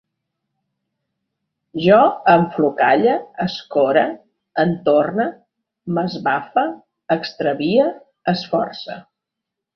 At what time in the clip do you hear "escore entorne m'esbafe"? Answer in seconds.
3.45-6.65